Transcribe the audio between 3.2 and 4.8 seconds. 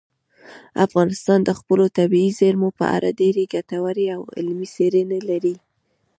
ډېرې ګټورې او علمي